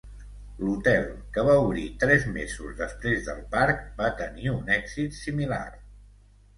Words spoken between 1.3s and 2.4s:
que va obrir tres